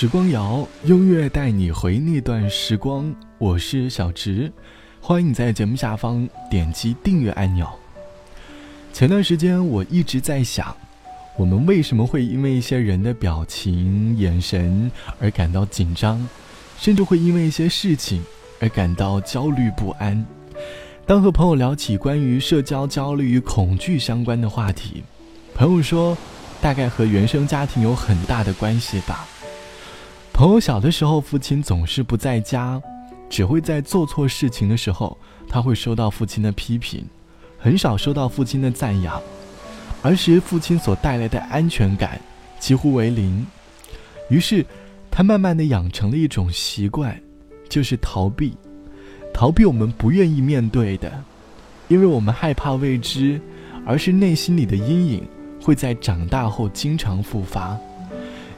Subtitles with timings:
[0.00, 3.12] 时光谣，音乐带你回那段时光。
[3.36, 4.52] 我是小直，
[5.00, 7.68] 欢迎你在节目下方点击订阅按钮。
[8.92, 10.72] 前段时间我一直在想，
[11.36, 14.88] 我们为什么会因为一些人的表情、眼神
[15.18, 16.24] 而感到紧张，
[16.78, 18.22] 甚至会因为一些事情
[18.60, 20.24] 而感到焦虑不安？
[21.06, 25.02] 当和朋友聊起关于社交焦虑与恐惧相关的话题，
[25.56, 26.16] 朋友说，
[26.60, 29.26] 大概和原生家庭有很大的关系吧。
[30.38, 32.80] 朋友小的时候，父亲总是不在家，
[33.28, 37.04] 只会在做错事情的时候，他会收到父亲的批评，
[37.58, 39.20] 很少收到父亲的赞扬。
[40.00, 42.20] 儿时父亲所带来的安全感
[42.60, 43.44] 几乎为零，
[44.30, 44.64] 于是
[45.10, 47.20] 他慢慢的养成了一种习惯，
[47.68, 48.56] 就是逃避，
[49.34, 51.12] 逃避我们不愿意面对的，
[51.88, 53.40] 因为我们害怕未知，
[53.84, 55.28] 而是内心里的阴影
[55.60, 57.76] 会在长大后经常复发。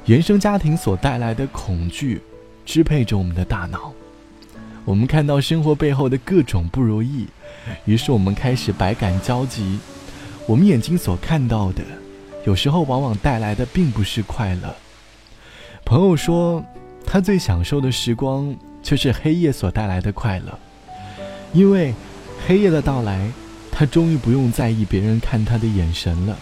[0.06, 2.20] 原生家庭所带来的恐惧，
[2.64, 3.92] 支配着我们的大脑。
[4.84, 7.26] 我们看到生活背后的各种不如意，
[7.84, 9.78] 于是我们开始百感交集。
[10.46, 11.82] 我们眼睛所看到的，
[12.44, 14.74] 有时候往往带来的并不是快乐。
[15.84, 16.64] 朋友说，
[17.06, 20.58] 他最享受的时光却是黑夜所带来的快乐，
[21.52, 21.94] 因为
[22.46, 23.30] 黑夜的到来，
[23.70, 26.36] 他终于不用在意别人看他的眼神了。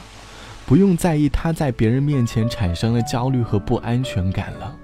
[0.69, 4.77] 不用在意他在别人面前产生了焦虑和不安全感了。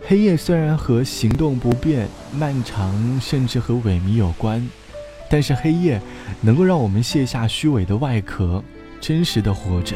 [0.00, 4.66] 黑夜虽然和行动不便、漫长，甚至和萎靡有关，
[5.28, 6.00] 但是黑夜
[6.40, 8.64] 能够让我们卸下虚伪的外壳，
[8.98, 9.94] 真实的活着。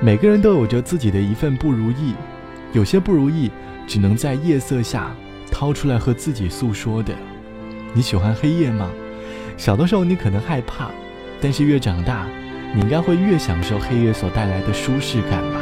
[0.00, 2.14] 每个人都有着自己的一份不如意，
[2.72, 3.50] 有些不如意
[3.84, 5.12] 只能在夜色下
[5.50, 7.12] 掏出来和自己诉说的。
[7.92, 8.88] 你喜欢黑夜吗？
[9.56, 10.88] 小的时候你可能害怕，
[11.40, 12.28] 但是越长大。
[12.74, 15.60] 你应该会越享受黑夜所带来的舒适感吧。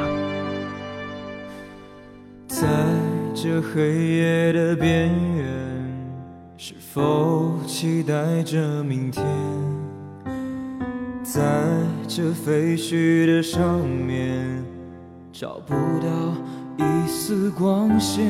[2.48, 2.66] 在
[3.34, 5.46] 这黑夜的边缘，
[6.56, 9.23] 是否期待着明天？
[11.23, 11.40] 在
[12.08, 14.46] 这废墟的上面，
[15.33, 16.08] 找不到
[16.79, 18.24] 一丝光线。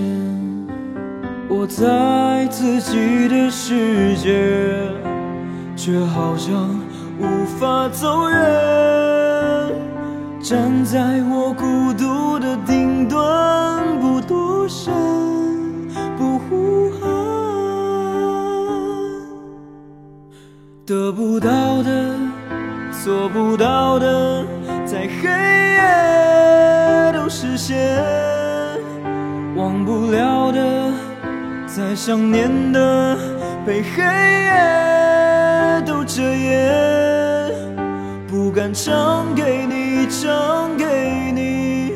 [1.49, 4.91] 我在自己的世界，
[5.76, 6.82] 却好像。
[7.19, 8.39] 无法走远，
[10.41, 14.93] 站在我孤独的顶端，不躲闪，
[16.17, 17.00] 不呼喊，
[20.84, 22.17] 得不到的，
[23.05, 24.44] 做不到的，
[24.84, 27.77] 在黑夜都实现，
[29.55, 30.93] 忘不了的，
[31.67, 33.17] 再想念的，
[33.65, 36.91] 被黑夜都遮掩。
[38.52, 40.84] 不敢唱给你，唱给
[41.32, 41.94] 你，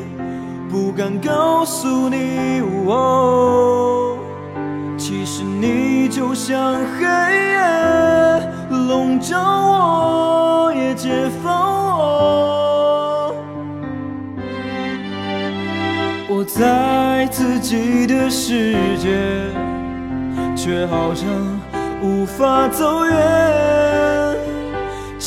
[0.71, 2.63] 不敢告诉你，
[4.97, 7.59] 其实你就像黑夜，
[8.71, 13.35] 笼罩我，也解放我。
[16.27, 19.15] 我在自己的世界，
[20.55, 21.27] 却好像
[22.01, 24.16] 无法走远。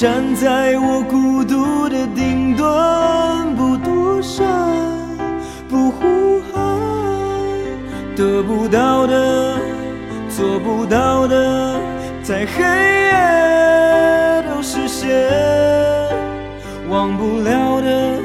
[0.00, 4.47] 站在我孤独的顶端，不躲闪，
[5.69, 6.65] 不呼喊，
[8.16, 9.59] 得不到的，
[10.31, 11.78] 做不到的，
[12.22, 15.10] 在黑夜都实现，
[16.89, 18.19] 忘不了的，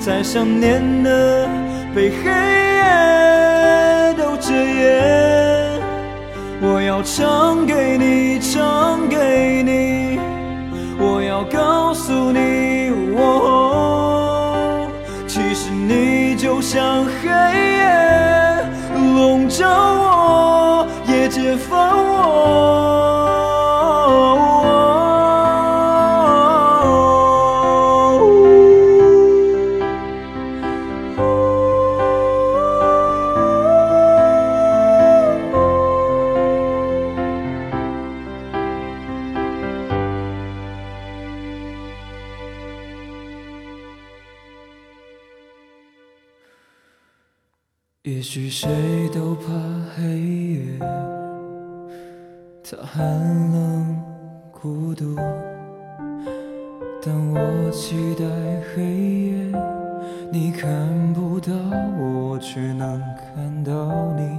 [0.00, 1.48] 再想念的，
[1.94, 5.80] 被黑夜都遮掩。
[6.60, 10.18] 我要唱给你，唱给你。
[11.00, 14.90] 我要告诉你，我
[15.28, 18.66] 其实你就像黑夜，
[19.14, 23.17] 笼罩我，也解放我。
[48.30, 48.68] 许谁
[49.08, 49.54] 都怕
[49.96, 50.60] 黑夜，
[52.62, 53.02] 它寒
[53.50, 54.04] 冷
[54.52, 55.16] 孤独，
[57.02, 58.26] 但我期待
[58.74, 59.32] 黑夜，
[60.30, 60.68] 你看
[61.14, 61.54] 不到
[61.98, 64.38] 我，却能看到你。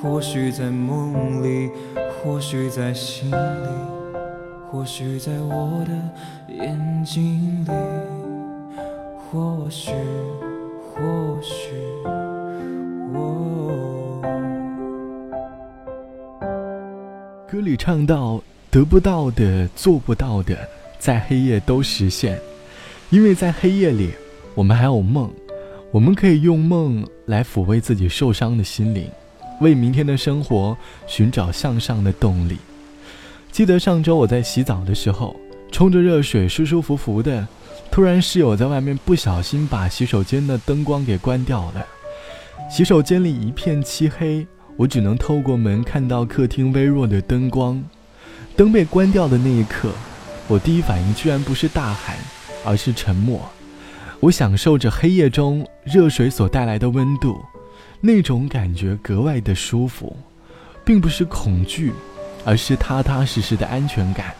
[0.00, 1.72] 或许在梦里，
[2.22, 3.68] 或许在心里，
[4.70, 7.70] 或许在我的眼睛里，
[9.28, 9.90] 或许，
[10.94, 11.02] 或
[11.42, 11.74] 许。
[17.54, 20.58] 歌里唱到：“得不到的、做不到的，
[20.98, 22.36] 在黑夜都实现，
[23.10, 24.10] 因为在黑夜里，
[24.56, 25.30] 我们还有梦，
[25.92, 29.08] 我们可以用梦来抚慰自己受伤的心灵，
[29.60, 32.58] 为明天的生活寻找向上的动力。”
[33.52, 35.36] 记得上周我在洗澡的时候，
[35.70, 37.46] 冲着热水，舒舒服服的，
[37.88, 41.86] 突然室友在外面不小心把洗手间的灯光给关掉了，
[42.68, 44.44] 洗手间里一片漆黑。
[44.76, 47.82] 我只能透过门看到客厅微弱的灯光，
[48.56, 49.92] 灯被关掉的那一刻，
[50.48, 52.16] 我第一反应居然不是大喊，
[52.64, 53.40] 而是沉默。
[54.20, 57.36] 我享受着黑夜中热水所带来的温度，
[58.00, 60.16] 那种感觉格外的舒服，
[60.84, 61.92] 并不是恐惧，
[62.44, 64.34] 而是踏踏实实的安全感。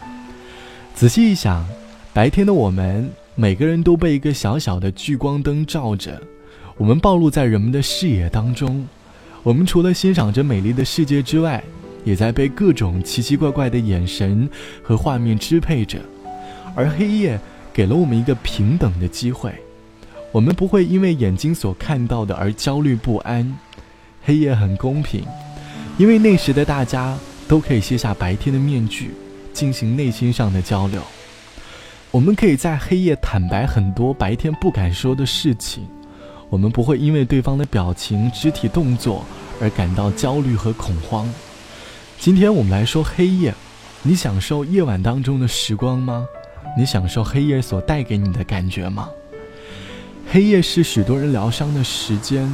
[0.93, 1.65] 仔细一想，
[2.13, 6.21] 白天的我们每个人都被一个小小的聚光灯照着，
[6.77, 8.85] 我们暴露在人们的视野当中。
[9.45, 11.63] 我们除了欣赏着美丽的世界之外，
[12.03, 14.49] 也在被各种奇奇怪怪的眼神
[14.81, 15.99] 和画面支配着。
[16.73, 17.39] 而黑夜
[17.71, 19.53] 给了我们一个平等的机会，
[20.31, 23.55] 我们不会因为眼睛所看到的而焦虑不安。
[24.23, 25.23] 黑夜很公平，
[25.99, 27.15] 因为那时的大家
[27.47, 29.11] 都可以卸下白天的面具，
[29.53, 30.99] 进行内心上的交流。
[32.09, 35.87] 我们可以在黑夜坦白很多白天不敢说的事情。
[36.49, 39.25] 我们不会因为对方的表情、肢体动作
[39.59, 41.27] 而感到焦虑和恐慌。
[42.19, 43.53] 今天我们来说黑夜，
[44.03, 46.25] 你享受夜晚当中的时光吗？
[46.77, 49.09] 你享受黑夜所带给你的感觉吗？
[50.31, 52.51] 黑夜是许多人疗伤的时间，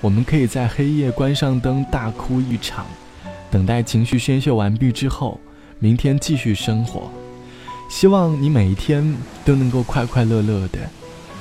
[0.00, 2.86] 我们可以在黑夜关上灯，大哭一场，
[3.50, 5.40] 等待情绪宣泄完毕之后，
[5.78, 7.10] 明天继续生活。
[7.88, 10.78] 希望你每一天都能够快快乐乐的。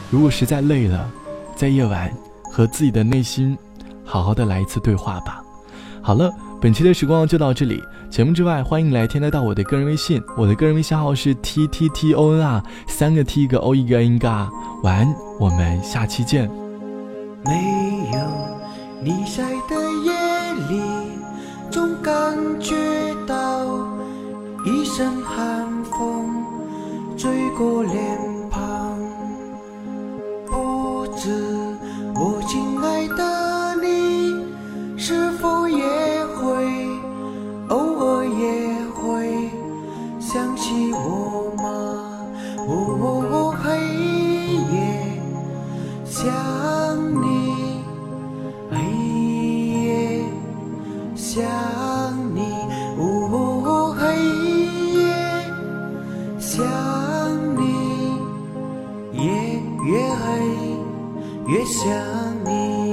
[0.10, 1.12] 如果实在累了，
[1.58, 2.14] 在夜晚，
[2.52, 3.58] 和自己的内心
[4.06, 5.44] 好好的来一次对话吧。
[6.04, 6.32] 好了，
[6.62, 7.82] 本期的时光就到这里。
[8.12, 14.48] 节目之外，欢迎来添加到我的个人微信，我的个人微信号是 t t t o n r，三个 t 一个 o 一个 n 嘎。
[14.84, 16.48] 晚安，我们下期见。
[17.44, 18.20] 没有
[19.04, 20.14] 你在的夜
[20.70, 20.82] 里，
[21.72, 22.76] 总感觉
[23.26, 23.66] 到
[24.64, 26.46] 一阵寒风
[27.18, 28.37] 吹过脸。
[56.48, 56.64] 想
[57.58, 58.22] 你，
[59.12, 60.24] 夜越黑。
[61.46, 61.86] 越想
[62.46, 62.87] 你。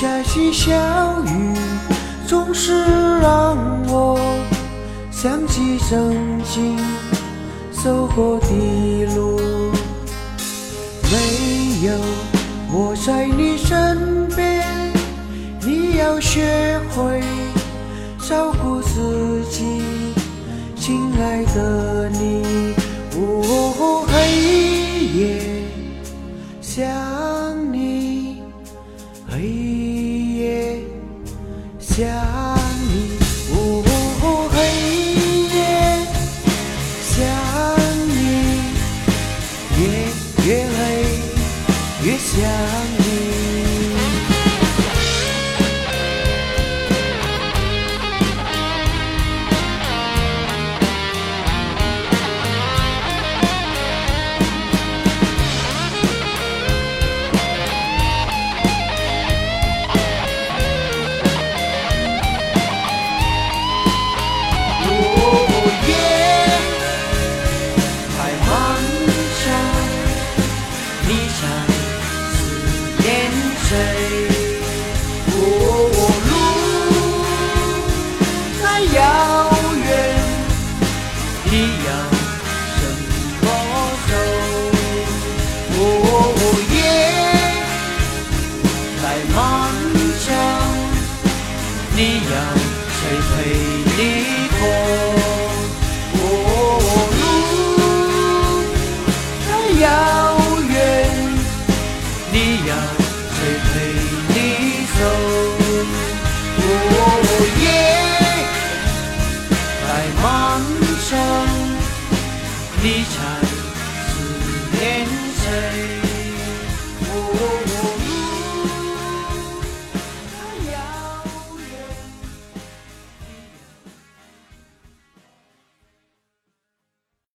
[0.00, 0.72] 下起小
[1.26, 1.52] 雨。
[2.24, 2.84] 总是
[3.20, 3.56] 让
[3.88, 4.16] 我
[5.10, 6.78] 想起曾经
[7.72, 8.46] 走过的
[9.16, 9.40] 路，
[11.02, 11.98] 没有
[12.70, 14.64] 我在你身边，
[15.66, 17.20] 你要学会
[18.20, 19.82] 照顾自己，
[20.76, 22.37] 亲爱的你。